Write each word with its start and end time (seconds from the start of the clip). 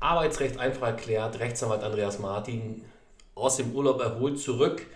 Arbeitsrecht 0.00 0.58
einfach 0.58 0.86
erklärt. 0.86 1.38
Rechtsanwalt 1.40 1.82
Andreas 1.82 2.18
Martin 2.18 2.84
aus 3.34 3.56
dem 3.56 3.72
Urlaub 3.72 4.00
erholt 4.00 4.38
zurück. 4.40 4.86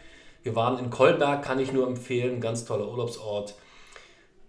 Wir 0.43 0.57
waren 0.57 0.79
in 0.79 0.91
Kolberg, 0.91 1.43
kann 1.43 1.59
ich 1.59 1.73
nur 1.73 1.87
empfehlen, 1.87 2.41
ganz 2.41 2.65
toller 2.65 2.89
Urlaubsort. 2.89 3.55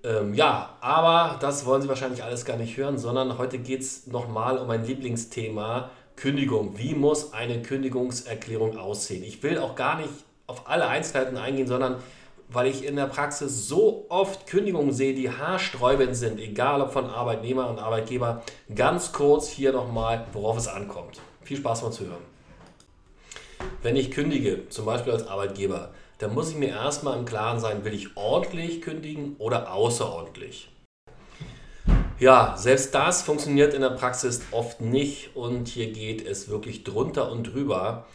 Ähm, 0.04 0.34
ja, 0.34 0.78
aber 0.82 1.38
das 1.40 1.66
wollen 1.66 1.82
Sie 1.82 1.90
wahrscheinlich 1.90 2.24
alles 2.24 2.46
gar 2.46 2.58
nicht 2.58 2.78
hören, 2.78 2.98
sondern 2.98 3.38
heute 3.38 3.60
geht 3.60 3.82
es 3.82 4.08
nochmal 4.08 4.58
um 4.58 4.68
mein 4.68 4.86
Lieblingsthema, 4.86 5.92
Kündigung. 6.16 6.78
Wie 6.78 6.96
muss 6.96 7.34
eine 7.34 7.62
Kündigungserklärung 7.62 8.78
aussehen? 8.78 9.24
Ich 9.24 9.44
will 9.44 9.58
auch 9.58 9.76
gar 9.76 9.98
nicht 9.98 10.10
auf 10.48 10.70
alle 10.70 10.88
Einzelheiten 10.88 11.38
eingehen, 11.38 11.68
sondern 11.68 11.98
weil 12.54 12.68
ich 12.68 12.86
in 12.86 12.98
der 12.98 13.06
Praxis 13.06 13.68
so 13.68 14.06
oft 14.10 14.46
Kündigungen 14.48 14.92
sehe, 14.92 15.14
die 15.14 15.30
haarsträubend 15.30 16.16
sind, 16.16 16.40
egal 16.40 16.82
ob 16.82 16.92
von 16.92 17.06
Arbeitnehmer 17.06 17.70
und 17.70 17.80
Arbeitgeber. 17.80 18.44
Ganz 18.76 19.14
kurz 19.14 19.48
hier 19.48 19.72
nochmal, 19.72 20.28
worauf 20.34 20.58
es 20.58 20.68
ankommt. 20.68 21.22
Viel 21.44 21.58
Spaß 21.58 21.82
beim 21.82 21.92
Zuhören. 21.92 22.32
Wenn 23.82 23.96
ich 23.96 24.12
kündige, 24.12 24.68
zum 24.70 24.86
Beispiel 24.86 25.14
als 25.14 25.28
Arbeitgeber, 25.28 25.92
dann 26.18 26.34
muss 26.34 26.50
ich 26.50 26.58
mir 26.58 26.70
erstmal 26.70 27.18
im 27.18 27.26
Klaren 27.26 27.60
sein, 27.60 27.86
will 27.86 27.94
ich 27.94 28.18
ordentlich 28.18 28.82
kündigen 28.82 29.36
oder 29.38 29.74
außerordentlich. 29.74 30.70
Ja, 32.20 32.56
selbst 32.58 32.94
das 32.94 33.24
funktioniert 33.24 33.74
in 33.74 33.82
der 33.82 33.90
Praxis 33.90 34.42
oft 34.52 34.82
nicht 34.82 35.36
und 35.36 35.68
hier 35.68 35.92
geht 35.92 36.24
es 36.24 36.50
wirklich 36.50 36.84
drunter 36.84 37.32
und 37.32 37.46
drüber. 37.46 38.06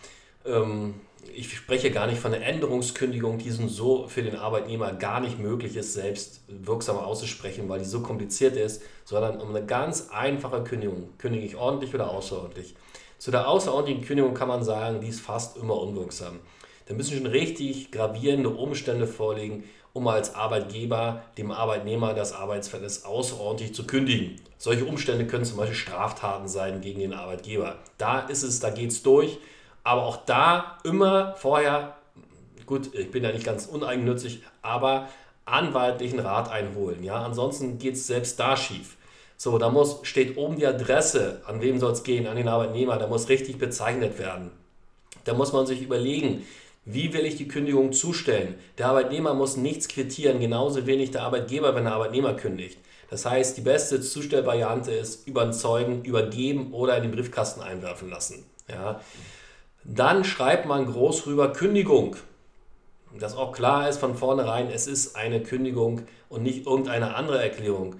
Ähm, 0.45 0.95
ich 1.35 1.55
spreche 1.55 1.91
gar 1.91 2.07
nicht 2.07 2.21
von 2.21 2.33
einer 2.33 2.45
Änderungskündigung, 2.45 3.39
die 3.39 3.51
so 3.51 4.09
für 4.09 4.23
den 4.23 4.37
Arbeitnehmer 4.37 4.93
gar 4.93 5.21
nicht 5.21 5.39
möglich 5.39 5.77
ist, 5.77 5.93
selbst 5.95 6.41
wirksam 6.49 6.97
auszusprechen, 6.97 7.69
weil 7.69 7.79
die 7.79 7.85
so 7.85 8.01
kompliziert 8.01 8.57
ist, 8.57 8.83
sondern 9.05 9.41
um 9.41 9.51
eine 9.51 9.65
ganz 9.65 10.09
einfache 10.11 10.65
Kündigung. 10.65 11.11
Kündige 11.19 11.45
ich 11.45 11.57
ordentlich 11.57 11.95
oder 11.95 12.11
außerordentlich? 12.11 12.75
Zu 13.19 13.31
der 13.31 13.49
außerordentlichen 13.49 14.05
Kündigung 14.05 14.35
kann 14.35 14.49
man 14.49 14.63
sagen, 14.63 15.01
die 15.01 15.09
ist 15.09 15.21
fast 15.21 15.57
immer 15.57 15.79
unwirksam. 15.81 16.41
Da 16.87 16.95
müssen 16.95 17.17
schon 17.17 17.27
richtig 17.27 17.91
gravierende 17.91 18.51
Umstände 18.51 19.07
vorliegen, 19.07 19.65
um 19.93 20.07
als 20.09 20.35
Arbeitgeber 20.35 21.23
dem 21.39 21.51
Arbeitnehmer 21.51 22.13
das 22.15 22.33
Arbeitsverhältnis 22.33 23.05
außerordentlich 23.05 23.75
zu 23.75 23.87
kündigen. 23.87 24.37
Solche 24.59 24.85
Umstände 24.85 25.27
können 25.27 25.45
zum 25.45 25.57
Beispiel 25.57 25.77
Straftaten 25.77 26.49
sein 26.49 26.83
gegen 26.83 27.01
den 27.01 27.15
Arbeitgeber. 27.15 27.77
Da 27.99 28.21
ist 28.21 28.43
es, 28.43 28.61
da 28.61 28.71
geht 28.71 28.91
es 28.91 29.03
durch 29.03 29.39
aber 29.87 30.05
auch 30.05 30.17
da 30.27 30.79
immer 30.83 31.35
vorher, 31.37 31.95
gut, 32.67 32.93
ich 32.93 33.13
bin 33.13 33.23
ja 33.23 33.31
nicht 33.31 33.45
ganz 33.45 33.67
uneigennützig, 33.67 34.43
aber 34.61 35.09
anwaltlichen 35.45 36.19
Rat 36.19 36.51
einholen. 36.51 37.05
Ja? 37.05 37.25
Ansonsten 37.25 37.79
geht 37.79 37.95
es 37.95 38.09
selbst 38.09 38.41
da 38.41 38.57
schief. 38.57 38.97
So, 39.37 39.59
da 39.59 39.71
muss, 39.71 40.01
steht 40.03 40.37
oben 40.37 40.57
die 40.57 40.67
Adresse, 40.67 41.41
an 41.47 41.61
wem 41.61 41.79
soll 41.79 41.93
es 41.93 42.03
gehen, 42.03 42.27
an 42.27 42.37
den 42.37 42.49
Arbeitnehmer, 42.49 42.97
da 42.97 43.07
muss 43.07 43.29
richtig 43.29 43.59
bezeichnet 43.59 44.19
werden. 44.19 44.51
Da 45.23 45.35
muss 45.35 45.53
man 45.53 45.67
sich 45.67 45.83
überlegen, 45.83 46.45
wie 46.85 47.13
will 47.13 47.25
ich 47.25 47.37
die 47.37 47.47
Kündigung 47.47 47.93
zustellen? 47.93 48.57
Der 48.79 48.89
Arbeitnehmer 48.89 49.35
muss 49.35 49.57
nichts 49.57 49.87
quittieren, 49.87 50.41
genauso 50.41 50.87
wenig 50.87 51.13
der 51.13 51.23
Arbeitgeber, 51.23 51.77
wenn 51.77 51.85
der 51.85 51.93
Arbeitnehmer 51.95 52.35
kündigt. 52.35 52.79
Das 53.09 53.25
heißt, 53.25 53.57
die 53.57 53.61
beste 53.63 54.01
Zustellvariante 54.01 54.91
ist 54.91 55.29
über 55.29 55.43
einen 55.43 55.53
Zeugen 55.53 56.05
übergeben 56.05 56.73
oder 56.73 56.97
in 56.97 57.05
den 57.05 57.13
Briefkasten 57.13 57.61
einwerfen 57.61 58.11
lassen. 58.11 58.45
Ja. 58.69 59.01
Dann 59.89 60.25
schreibt 60.25 60.67
man 60.67 60.85
groß 60.87 61.27
rüber 61.27 61.53
Kündigung. 61.53 62.17
Dass 63.21 63.37
auch 63.37 63.53
klar 63.53 63.89
ist 63.89 63.99
von 63.99 64.17
vornherein, 64.17 64.69
es 64.69 64.89
ist 64.89 65.15
eine 65.15 65.41
Kündigung 65.41 66.03
und 66.29 66.43
nicht 66.43 66.67
irgendeine 66.67 67.15
andere 67.15 67.41
Erklärung. 67.41 67.95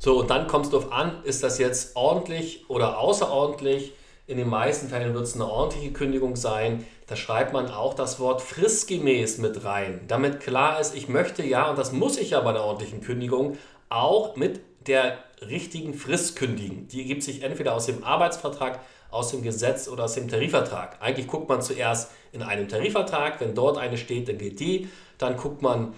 So, 0.00 0.20
und 0.20 0.30
dann 0.30 0.48
kommt 0.48 0.66
es 0.66 0.72
darauf 0.72 0.92
an, 0.92 1.22
ist 1.22 1.44
das 1.44 1.58
jetzt 1.58 1.94
ordentlich 1.94 2.68
oder 2.68 2.98
außerordentlich? 2.98 3.92
In 4.26 4.38
den 4.38 4.48
meisten 4.48 4.88
Fällen 4.88 5.14
wird 5.14 5.24
es 5.24 5.34
eine 5.34 5.46
ordentliche 5.46 5.92
Kündigung 5.92 6.34
sein. 6.34 6.84
Da 7.06 7.14
schreibt 7.14 7.52
man 7.52 7.70
auch 7.70 7.94
das 7.94 8.18
Wort 8.18 8.42
fristgemäß 8.42 9.38
mit 9.38 9.64
rein, 9.64 10.00
damit 10.08 10.40
klar 10.40 10.80
ist, 10.80 10.96
ich 10.96 11.08
möchte 11.08 11.44
ja, 11.44 11.70
und 11.70 11.78
das 11.78 11.92
muss 11.92 12.18
ich 12.18 12.30
ja 12.30 12.40
bei 12.40 12.50
einer 12.50 12.64
ordentlichen 12.64 13.02
Kündigung, 13.02 13.56
auch 13.88 14.34
mit 14.34 14.60
der 14.86 15.18
richtigen 15.40 15.94
Frist 15.94 16.36
kündigen. 16.36 16.88
Die 16.88 17.00
ergibt 17.00 17.22
sich 17.22 17.42
entweder 17.42 17.74
aus 17.74 17.86
dem 17.86 18.04
Arbeitsvertrag 18.04 18.80
aus 19.10 19.30
dem 19.30 19.42
Gesetz 19.42 19.88
oder 19.88 20.04
aus 20.04 20.14
dem 20.14 20.28
Tarifvertrag. 20.28 20.96
Eigentlich 21.00 21.28
guckt 21.28 21.48
man 21.48 21.62
zuerst 21.62 22.10
in 22.32 22.42
einem 22.42 22.68
Tarifvertrag, 22.68 23.40
wenn 23.40 23.54
dort 23.54 23.78
eine 23.78 23.96
steht, 23.96 24.28
dann 24.28 24.38
gilt 24.38 24.58
die. 24.58 24.88
Dann 25.18 25.36
guckt 25.36 25.62
man 25.62 25.94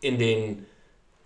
in 0.00 0.18
den 0.18 0.66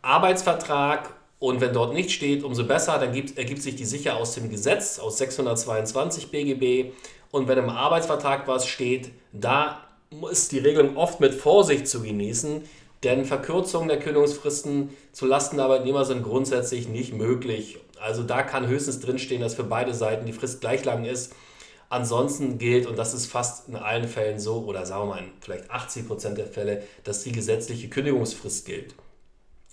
Arbeitsvertrag 0.03 1.15
und 1.39 1.63
wenn 1.63 1.73
dort 1.73 1.95
nicht 1.95 2.11
steht, 2.11 2.45
umso 2.45 2.67
besser, 2.67 2.99
dann 2.99 3.13
gibt, 3.13 3.39
ergibt 3.39 3.63
sich 3.63 3.75
die 3.75 3.87
sicher 3.87 4.17
aus 4.17 4.35
dem 4.35 4.51
Gesetz, 4.51 4.99
aus 4.99 5.17
622 5.19 6.31
BGB. 6.31 6.93
Und 7.31 7.49
wenn 7.49 7.57
im 7.57 7.71
Arbeitsvertrag 7.71 8.47
was 8.47 8.67
steht, 8.67 9.11
da 9.33 9.87
ist 10.31 10.53
die 10.53 10.59
Regelung 10.59 10.97
oft 10.97 11.21
mit 11.21 11.33
Vorsicht 11.33 11.89
zu 11.89 12.03
genießen, 12.03 12.63
denn 13.03 13.25
Verkürzungen 13.25 13.89
der 13.89 13.99
Kündigungsfristen 13.99 14.91
zu 15.13 15.27
Lasten 15.27 15.57
der 15.57 15.67
Arbeitnehmer 15.67 16.05
sind 16.05 16.23
grundsätzlich 16.23 16.89
nicht 16.89 17.15
möglich. 17.15 17.79
Also 18.01 18.23
da 18.23 18.43
kann 18.43 18.67
höchstens 18.67 19.01
drinstehen, 19.01 19.41
dass 19.41 19.55
für 19.55 19.65
beide 19.65 19.95
Seiten 19.95 20.27
die 20.27 20.33
Frist 20.33 20.61
gleich 20.61 20.85
lang 20.85 21.05
ist. 21.05 21.35
Ansonsten 21.89 22.59
gilt, 22.59 22.87
und 22.87 22.99
das 22.99 23.15
ist 23.15 23.27
fast 23.27 23.69
in 23.69 23.77
allen 23.77 24.07
Fällen 24.07 24.39
so, 24.39 24.65
oder 24.65 24.87
sagen 24.87 25.09
wir 25.09 25.15
mal 25.15 25.19
in 25.19 25.33
vielleicht 25.41 25.71
80 25.71 26.07
Prozent 26.07 26.39
der 26.39 26.47
Fälle, 26.47 26.83
dass 27.05 27.25
die 27.25 27.33
gesetzliche 27.33 27.89
Kündigungsfrist 27.89 28.65
gilt. 28.65 28.95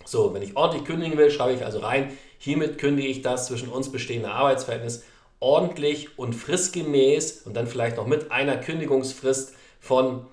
So, 0.04 0.34
wenn 0.34 0.42
ich 0.42 0.56
ordentlich 0.56 0.86
kündigen 0.86 1.18
will, 1.18 1.30
schreibe 1.30 1.54
ich 1.54 1.66
also 1.66 1.80
rein, 1.80 2.12
hiermit 2.40 2.78
kündige 2.78 3.08
ich 3.08 3.22
das 3.22 3.48
zwischen 3.48 3.70
uns 3.70 3.92
bestehende 3.92 4.32
Arbeitsverhältnis 4.32 5.04
ordentlich 5.40 6.18
und 6.18 6.34
fristgemäß 6.34 7.44
und 7.46 7.56
dann 7.56 7.68
vielleicht 7.68 7.98
noch 7.98 8.08
mit 8.08 8.32
einer 8.32 8.58
Kündigungsfrist 8.58 9.54
von 9.80 10.26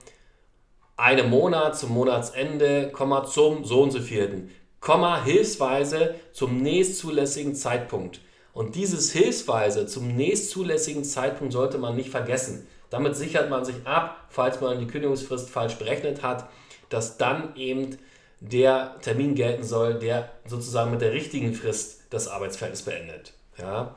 einem 0.97 1.31
Monat 1.31 1.79
zum 1.79 1.93
Monatsende, 1.93 2.93
zum 3.31 3.65
so 3.65 3.83
und 3.83 3.91
so 3.91 4.01
vierten. 4.01 4.51
Komma, 4.81 5.23
hilfsweise 5.25 6.15
zum 6.33 6.59
nächstzulässigen 6.59 7.55
Zeitpunkt. 7.55 8.21
Und 8.53 8.77
dieses 8.77 9.13
hilfsweise 9.13 9.87
zum 9.87 10.15
nächstzulässigen 10.15 11.05
Zeitpunkt 11.05 11.53
sollte 11.53 11.79
man 11.79 11.97
nicht 11.97 12.11
vergessen. 12.11 12.67
Damit 12.91 13.17
sichert 13.17 13.51
man 13.51 13.65
sich 13.65 13.75
ab, 13.85 14.29
falls 14.29 14.61
man 14.61 14.79
die 14.79 14.87
Kündigungsfrist 14.87 15.51
falsch 15.51 15.75
berechnet 15.77 16.23
hat, 16.23 16.49
dass 16.89 17.17
dann 17.19 17.57
eben 17.57 17.99
der 18.41 18.97
Termin 19.01 19.35
gelten 19.35 19.65
soll, 19.65 19.95
der 19.95 20.31
sozusagen 20.47 20.91
mit 20.91 21.01
der 21.01 21.13
richtigen 21.13 21.55
Frist 21.55 22.03
das 22.11 22.29
Arbeitsverhältnis 22.29 22.83
beendet. 22.83 23.33
Ja. 23.59 23.97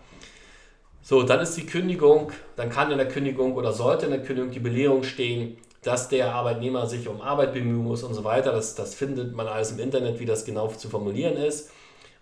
So, 1.02 1.24
dann 1.24 1.42
ist 1.42 1.56
die 1.56 1.66
Kündigung, 1.66 2.32
dann 2.56 2.70
kann 2.70 2.92
in 2.92 2.98
der 2.98 3.08
Kündigung 3.08 3.56
oder 3.56 3.74
sollte 3.74 4.06
in 4.06 4.12
der 4.12 4.24
Kündigung 4.24 4.52
die 4.52 4.60
Belehrung 4.60 5.04
stehen, 5.04 5.58
dass 5.88 6.10
der 6.10 6.36
Arbeitnehmer 6.36 6.86
sich 6.88 7.08
um 7.08 7.22
Arbeit 7.22 7.54
bemühen 7.54 7.84
muss 7.84 8.04
und 8.04 8.14
so 8.14 8.26
weiter. 8.26 8.52
Das, 8.52 8.76
das 8.76 8.94
findet 8.94 9.34
man 9.34 9.48
alles 9.48 9.72
im 9.72 9.80
Internet, 9.80 10.20
wie 10.20 10.26
das 10.26 10.44
genau 10.44 10.68
zu 10.68 10.90
formulieren 10.90 11.38
ist. 11.38 11.72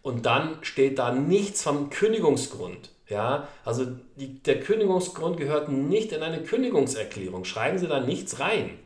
Und 0.03 0.27
dann 0.27 0.59
steht 0.61 0.99
da 0.99 1.11
nichts 1.11 1.63
vom 1.63 1.89
Kündigungsgrund. 1.89 2.91
Ja, 3.09 3.47
also 3.63 3.85
die, 4.17 4.39
der 4.43 4.59
Kündigungsgrund 4.59 5.37
gehört 5.37 5.69
nicht 5.69 6.11
in 6.11 6.21
eine 6.21 6.43
Kündigungserklärung. 6.43 7.43
Schreiben 7.43 7.79
Sie 7.79 7.87
da 7.87 7.99
nichts 7.99 8.39
rein. 8.39 8.77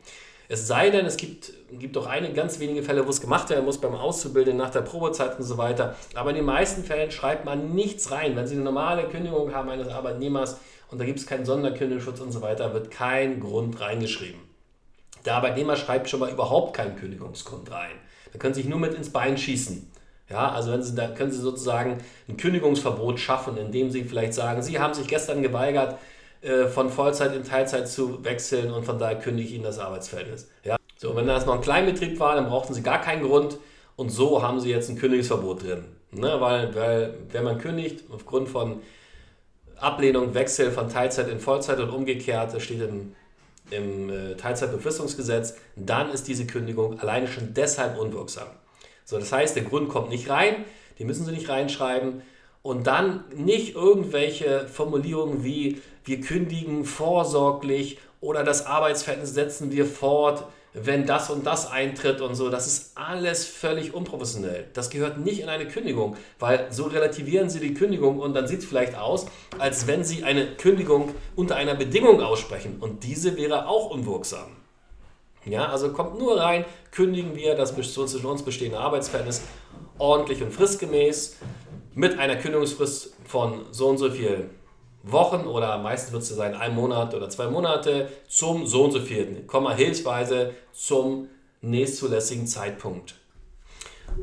Es 0.48 0.66
sei 0.66 0.90
denn, 0.90 1.06
es 1.06 1.18
gibt, 1.18 1.52
gibt 1.74 1.98
auch 1.98 2.08
einige 2.08 2.34
ganz 2.34 2.60
wenige 2.60 2.82
Fälle, 2.82 3.06
wo 3.06 3.10
es 3.10 3.20
gemacht 3.20 3.50
werden 3.50 3.66
muss 3.66 3.80
beim 3.80 3.96
Auszubildenden 3.96 4.58
nach 4.58 4.72
der 4.72 4.82
Probezeit 4.82 5.38
und 5.38 5.44
so 5.44 5.58
weiter. 5.58 5.96
Aber 6.16 6.30
in 6.30 6.38
den 6.38 6.46
meisten 6.46 6.86
Fällen 6.86 7.12
schreibt 7.12 7.44
man 7.44 7.76
nichts 7.76 8.12
rein. 8.12 8.38
Wenn 8.38 8.48
Sie 8.48 8.56
eine 8.56 8.64
normale 8.64 9.10
Kündigung 9.10 9.54
haben 9.54 9.70
eines 9.70 9.90
Arbeitnehmers 9.90 10.58
und 10.90 11.00
da 11.00 11.06
gibt 11.06 11.20
es 11.20 11.28
keinen 11.28 11.46
Sonderkündigungsschutz 11.46 12.22
und 12.22 12.32
so 12.32 12.42
weiter, 12.42 12.74
wird 12.74 12.92
kein 12.92 13.42
Grund 13.42 13.80
reingeschrieben. 13.80 14.49
Der 15.26 15.36
Arbeitnehmer 15.36 15.76
schreibt 15.76 16.10
schon 16.10 16.20
mal 16.20 16.32
überhaupt 16.32 16.76
keinen 16.76 16.96
Kündigungsgrund 16.96 17.72
rein. 17.72 17.92
Da 18.32 18.40
können 18.40 18.54
Sie 18.54 18.62
sich 18.62 18.70
nur 18.70 18.80
mit 18.80 18.94
ins 18.94 19.12
Bein 19.12 19.38
schießen. 19.38 19.92
Ja, 20.30 20.52
also 20.52 20.72
wenn 20.72 20.84
Sie, 20.84 20.96
da 20.96 21.08
können 21.08 21.32
Sie 21.32 21.40
sozusagen 21.40 21.98
ein 22.28 22.38
Kündigungsverbot 22.38 23.20
schaffen, 23.20 23.58
indem 23.58 23.90
Sie 23.90 24.04
vielleicht 24.04 24.34
sagen, 24.34 24.62
Sie 24.62 24.80
haben 24.80 24.94
sich 24.94 25.08
gestern 25.08 25.42
geweigert, 25.42 25.98
äh, 26.42 26.68
von 26.68 26.90
Vollzeit 26.90 27.36
in 27.36 27.44
Teilzeit 27.44 27.88
zu 27.88 28.24
wechseln 28.24 28.72
und 28.72 28.86
von 28.86 29.00
daher 29.00 29.18
kündige 29.18 29.50
ich 29.50 29.56
Ihnen 29.56 29.64
das 29.64 29.80
Arbeitsverhältnis. 29.80 30.48
Ja? 30.64 30.78
So, 30.98 31.16
wenn 31.16 31.28
das 31.28 31.46
noch 31.46 31.56
ein 31.56 31.62
Kleinbetrieb 31.62 32.20
war, 32.20 32.36
dann 32.36 32.48
brauchten 32.48 32.74
Sie 32.74 32.84
gar 32.84 33.02
keinen 33.02 33.24
Grund 33.24 33.58
und 33.96 34.10
so 34.10 34.44
haben 34.44 34.60
Sie 34.60 34.70
jetzt 34.70 34.90
ein 34.90 34.98
Kündigungsverbot 34.98 35.64
drin. 35.64 35.86
Ne? 36.12 36.40
Weil, 36.40 36.74
weil 36.76 37.14
wenn 37.32 37.44
man 37.44 37.58
kündigt 37.58 38.06
aufgrund 38.12 38.50
von 38.50 38.82
Ablehnung, 39.78 40.34
Wechsel 40.34 40.72
von 40.72 40.90
Teilzeit 40.90 41.28
in 41.28 41.40
Vollzeit 41.40 41.80
und 41.80 41.90
umgekehrt, 41.90 42.54
das 42.54 42.64
steht 42.64 42.82
im 42.82 43.16
im 43.72 44.10
äh, 44.10 44.36
Teilzeitbefristungsgesetz, 44.36 45.56
dann 45.76 46.12
ist 46.12 46.28
diese 46.28 46.46
Kündigung 46.46 47.00
alleine 47.00 47.28
schon 47.28 47.54
deshalb 47.54 47.98
unwirksam. 47.98 48.48
So, 49.06 49.18
das 49.18 49.32
heißt, 49.32 49.56
der 49.56 49.64
Grund 49.64 49.90
kommt 49.90 50.10
nicht 50.10 50.30
rein, 50.30 50.66
die 50.98 51.06
müssen 51.06 51.26
Sie 51.26 51.32
nicht 51.32 51.50
reinschreiben 51.50 52.22
und 52.62 52.88
dann 52.88 53.24
nicht 53.36 53.76
irgendwelche 53.76 54.68
Formulierungen 54.68 55.44
wie 55.44 55.82
wir 56.04 56.22
kündigen 56.22 56.86
vorsorglich 56.86 58.00
oder 58.22 58.44
das 58.44 58.66
Arbeitsverhältnis 58.66 59.34
setzen 59.34 59.72
wir 59.72 59.86
fort 59.86 60.46
wenn 60.74 61.06
das 61.06 61.30
und 61.30 61.46
das 61.46 61.70
eintritt 61.70 62.22
und 62.22 62.36
so. 62.36 62.50
Das 62.50 62.68
ist 62.68 62.92
alles 62.96 63.46
völlig 63.46 63.94
unprofessionell. 63.94 64.68
Das 64.74 64.90
gehört 64.90 65.18
nicht 65.18 65.42
in 65.42 65.50
eine 65.50 65.68
Kündigung, 65.68 66.16
weil 66.38 66.68
so 66.72 66.86
relativieren 66.86 67.50
Sie 67.50 67.60
die 67.60 67.74
Kündigung 67.74 68.20
und 68.20 68.34
dann 68.34 68.48
sieht 68.48 68.60
es 68.60 68.66
vielleicht 68.66 68.96
aus, 68.96 69.26
als 69.58 69.88
wenn 69.88 70.04
Sie 70.04 70.24
eine 70.24 70.56
Kündigung 70.56 71.14
unter 71.36 71.56
einer 71.56 71.76
Bedingung 71.76 72.22
aussprechen 72.22 72.78
und 72.80 73.04
diese 73.04 73.38
wäre 73.38 73.68
auch 73.68 73.90
unwirksam. 73.90 74.58
Ja, 75.46 75.68
also 75.70 75.94
kommt 75.94 76.20
nur 76.20 76.40
rein, 76.40 76.66
kündigen 76.92 77.36
wir 77.36 77.56
das 77.56 77.74
zwischen 77.76 78.26
uns 78.26 78.44
bestehende 78.44 78.78
Arbeitsverhältnis 78.78 79.42
ordentlich 79.98 80.44
und 80.44 80.52
fristgemäß 80.52 81.38
mit 81.96 82.20
einer 82.20 82.36
Kündigungsfrist 82.36 83.16
von 83.26 83.66
so 83.72 83.88
und 83.88 83.98
so 83.98 84.12
viel 84.12 84.50
Wochen 85.04 85.48
oder 85.48 85.78
meistens 85.78 86.12
wird 86.12 86.24
es 86.24 86.30
sein 86.30 86.56
ein 86.56 86.76
Monat 86.76 87.14
oder 87.14 87.30
zwei 87.30 87.48
Monate 87.48 88.10
zum 88.28 88.68
so 88.68 88.84
und 88.84 88.92
so 88.92 89.00
vierten, 89.00 89.48
Komma 89.48 89.74
hilfsweise 89.74 90.54
zum 90.74 91.30
nächstzulässigen 91.62 92.48
Zeitpunkt. 92.48 93.16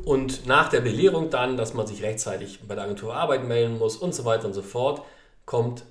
Und 0.05 0.45
nach 0.45 0.69
der 0.69 0.81
Belehrung 0.81 1.29
dann, 1.29 1.57
dass 1.57 1.73
man 1.73 1.87
sich 1.87 2.03
rechtzeitig 2.03 2.59
bei 2.67 2.75
der 2.75 2.83
Agentur 2.83 3.15
Arbeit 3.15 3.47
melden 3.47 3.77
muss 3.79 3.95
und 3.95 4.13
so 4.13 4.25
weiter 4.25 4.45
und 4.45 4.53
so 4.53 4.61
fort, 4.61 5.01
kommt 5.45 5.83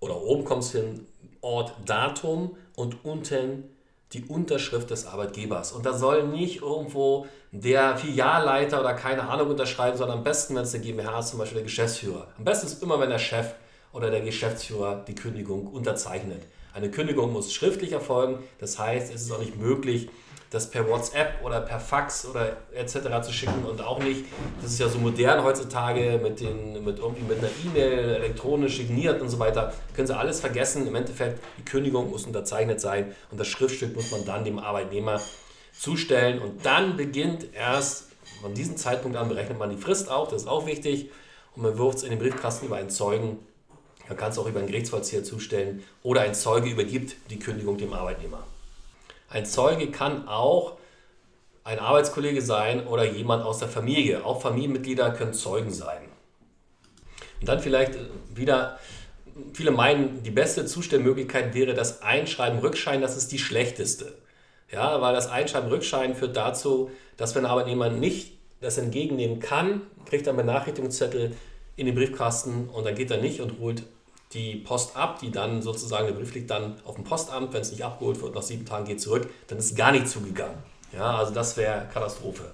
oder 0.00 0.20
oben 0.20 0.44
kommt 0.44 0.62
es 0.64 0.72
hin 0.72 1.06
Ort, 1.40 1.72
Datum 1.84 2.56
und 2.74 3.04
unten 3.04 3.64
die 4.12 4.24
Unterschrift 4.24 4.90
des 4.90 5.06
Arbeitgebers. 5.06 5.72
Und 5.72 5.84
da 5.86 5.92
soll 5.92 6.26
nicht 6.26 6.62
irgendwo 6.62 7.26
der 7.52 7.96
Filialleiter 7.96 8.80
oder 8.80 8.94
keine 8.94 9.28
Ahnung 9.28 9.50
unterschreiben, 9.50 9.96
sondern 9.96 10.18
am 10.18 10.24
besten, 10.24 10.54
wenn 10.54 10.62
es 10.62 10.74
eine 10.74 10.82
GmbH 10.82 11.18
ist, 11.18 11.28
zum 11.28 11.38
Beispiel 11.38 11.56
der 11.56 11.64
Geschäftsführer. 11.64 12.28
Am 12.36 12.44
besten 12.44 12.66
ist 12.66 12.82
immer, 12.82 12.98
wenn 13.00 13.10
der 13.10 13.18
Chef 13.18 13.54
oder 13.92 14.10
der 14.10 14.20
Geschäftsführer 14.20 15.04
die 15.06 15.14
Kündigung 15.14 15.66
unterzeichnet. 15.66 16.42
Eine 16.74 16.90
Kündigung 16.90 17.32
muss 17.32 17.52
schriftlich 17.52 17.92
erfolgen, 17.92 18.38
das 18.58 18.78
heißt, 18.78 19.12
es 19.12 19.22
ist 19.22 19.32
auch 19.32 19.40
nicht 19.40 19.58
möglich, 19.58 20.08
das 20.50 20.70
per 20.70 20.88
WhatsApp 20.88 21.44
oder 21.44 21.60
per 21.60 21.78
Fax 21.78 22.24
oder 22.24 22.56
etc. 22.72 23.26
zu 23.26 23.32
schicken 23.32 23.64
und 23.68 23.82
auch 23.82 23.98
nicht, 23.98 24.24
das 24.62 24.72
ist 24.72 24.78
ja 24.78 24.88
so 24.88 24.98
modern 24.98 25.44
heutzutage 25.44 26.18
mit, 26.22 26.40
den, 26.40 26.84
mit, 26.84 26.98
irgendwie 26.98 27.24
mit 27.24 27.38
einer 27.38 27.50
E-Mail 27.66 28.14
elektronisch 28.16 28.78
signiert 28.78 29.20
und 29.20 29.28
so 29.28 29.38
weiter, 29.38 29.74
können 29.94 30.06
Sie 30.06 30.16
alles 30.16 30.40
vergessen. 30.40 30.86
Im 30.86 30.94
Endeffekt, 30.94 31.40
die 31.58 31.64
Kündigung 31.64 32.10
muss 32.10 32.24
unterzeichnet 32.24 32.80
sein 32.80 33.14
und 33.30 33.38
das 33.38 33.48
Schriftstück 33.48 33.94
muss 33.94 34.10
man 34.10 34.24
dann 34.24 34.44
dem 34.44 34.58
Arbeitnehmer 34.58 35.20
zustellen 35.78 36.40
und 36.40 36.64
dann 36.64 36.96
beginnt 36.96 37.52
erst, 37.54 38.08
von 38.40 38.54
diesem 38.54 38.76
Zeitpunkt 38.76 39.16
an 39.16 39.28
berechnet 39.28 39.58
man 39.58 39.70
die 39.70 39.76
Frist 39.76 40.10
auch, 40.10 40.28
das 40.28 40.42
ist 40.42 40.48
auch 40.48 40.66
wichtig 40.66 41.10
und 41.56 41.62
man 41.62 41.76
wirft 41.76 41.98
es 41.98 42.04
in 42.04 42.10
den 42.10 42.18
Briefkasten 42.18 42.66
über 42.66 42.76
einen 42.76 42.90
Zeugen 42.90 43.38
man 44.08 44.16
kann 44.16 44.30
es 44.30 44.38
auch 44.38 44.46
über 44.46 44.58
einen 44.58 44.68
Gerichtsvollzieher 44.68 45.24
zustellen 45.24 45.84
oder 46.02 46.22
ein 46.22 46.34
Zeuge 46.34 46.70
übergibt 46.70 47.16
die 47.30 47.38
Kündigung 47.38 47.76
dem 47.78 47.92
Arbeitnehmer. 47.92 48.44
Ein 49.30 49.44
Zeuge 49.44 49.90
kann 49.90 50.26
auch 50.26 50.78
ein 51.64 51.78
Arbeitskollege 51.78 52.40
sein 52.40 52.86
oder 52.86 53.04
jemand 53.04 53.44
aus 53.44 53.58
der 53.58 53.68
Familie. 53.68 54.24
Auch 54.24 54.40
Familienmitglieder 54.40 55.10
können 55.10 55.34
Zeugen 55.34 55.70
sein. 55.70 56.02
Und 57.40 57.48
dann 57.48 57.60
vielleicht 57.60 57.92
wieder, 58.34 58.78
viele 59.52 59.70
meinen, 59.70 60.22
die 60.22 60.30
beste 60.30 60.64
Zustellmöglichkeit 60.64 61.54
wäre 61.54 61.74
das 61.74 62.00
Einschreiben 62.00 62.58
Rückschein, 62.60 63.02
das 63.02 63.16
ist 63.18 63.30
die 63.32 63.38
schlechteste. 63.38 64.14
Ja, 64.72 65.00
weil 65.02 65.14
das 65.14 65.28
Einschreiben 65.28 65.68
Rückschein 65.68 66.14
führt 66.14 66.36
dazu, 66.36 66.90
dass 67.18 67.34
wenn 67.34 67.44
ein 67.44 67.50
Arbeitnehmer 67.50 67.90
nicht 67.90 68.32
das 68.60 68.78
entgegennehmen 68.78 69.40
kann, 69.40 69.82
kriegt 70.06 70.26
er 70.26 70.32
einen 70.32 70.46
Benachrichtigungszettel 70.46 71.36
in 71.76 71.86
den 71.86 71.94
Briefkasten 71.94 72.68
und 72.70 72.86
dann 72.86 72.94
geht 72.94 73.10
er 73.10 73.20
nicht 73.20 73.40
und 73.40 73.60
holt 73.60 73.84
die 74.32 74.56
Post 74.56 74.96
ab, 74.96 75.18
die 75.20 75.30
dann 75.30 75.62
sozusagen, 75.62 76.06
der 76.06 76.14
Brief 76.14 76.34
liegt 76.34 76.50
dann 76.50 76.76
auf 76.84 76.96
dem 76.96 77.04
Postamt, 77.04 77.52
wenn 77.52 77.62
es 77.62 77.70
nicht 77.70 77.84
abgeholt 77.84 78.20
wird, 78.20 78.34
nach 78.34 78.42
sieben 78.42 78.66
Tagen 78.66 78.84
geht 78.84 79.00
zurück, 79.00 79.28
dann 79.46 79.58
ist 79.58 79.76
gar 79.76 79.92
nicht 79.92 80.08
zugegangen. 80.08 80.58
Ja, 80.92 81.16
also 81.16 81.32
das 81.32 81.56
wäre 81.56 81.86
Katastrophe. 81.92 82.50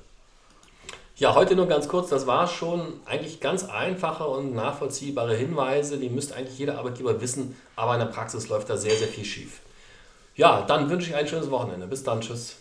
Ja, 1.17 1.35
heute 1.37 1.55
nur 1.55 1.67
ganz 1.67 1.87
kurz, 1.87 2.11
das 2.11 2.27
war 2.27 2.49
schon 2.49 3.01
eigentlich 3.07 3.41
ganz 3.41 3.65
einfache 3.65 4.25
und 4.25 4.53
nachvollziehbare 4.53 5.37
Hinweise, 5.37 5.99
die 5.99 6.09
müsste 6.09 6.35
eigentlich 6.35 6.59
jeder 6.59 6.79
Arbeitgeber 6.79 7.21
wissen, 7.21 7.57
aber 7.77 7.95
in 7.95 8.01
der 8.01 8.07
Praxis 8.07 8.49
läuft 8.49 8.69
da 8.69 8.77
sehr, 8.77 8.97
sehr 8.97 9.07
viel 9.07 9.25
schief. 9.25 9.61
Ja, 10.35 10.63
dann 10.63 10.91
wünsche 10.91 11.11
ich 11.11 11.17
ein 11.17 11.29
schönes 11.29 11.51
Wochenende. 11.51 11.87
Bis 11.87 12.03
dann, 12.03 12.21
tschüss. 12.21 12.57